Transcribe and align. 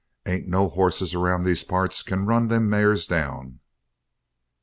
Ain't 0.25 0.47
no 0.47 0.67
hosses 0.67 1.13
around 1.13 1.43
these 1.43 1.63
parts 1.63 2.01
can 2.01 2.25
run 2.25 2.47
them 2.47 2.67
mares 2.67 3.05
down!" 3.05 3.59